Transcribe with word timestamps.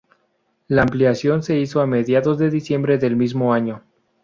La 0.67 0.81
ampliación 0.81 1.43
se 1.43 1.59
hizo 1.59 1.79
a 1.79 1.85
medios 1.85 2.39
de 2.39 2.49
diciembre 2.49 2.97
del 2.97 3.15
mismo 3.15 3.53
año. 3.53 3.83